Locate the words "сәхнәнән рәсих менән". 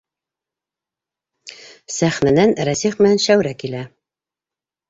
1.97-3.23